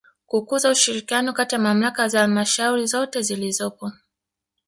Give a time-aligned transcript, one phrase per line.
[0.29, 3.91] Kukuza ushirikiano kati ya Mamlaka za Halmashauri zote zilizopo